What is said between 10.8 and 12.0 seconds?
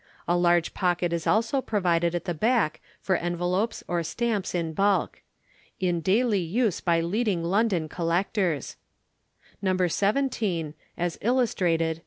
As illustrated.